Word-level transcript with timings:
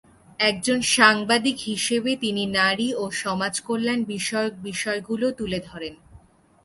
একজন 0.39 0.79
সাংবাদিক 0.91 1.57
হিসেবে 1.61 2.11
তিনি 2.15 2.43
নারী 2.59 2.87
ও 2.93 3.03
সমাজকল্যাণ 3.23 3.99
বিষয়ক 4.03 4.53
বিষয়গুলো 4.59 5.27
তুলে 5.31 5.59
ধরেন। 5.63 5.93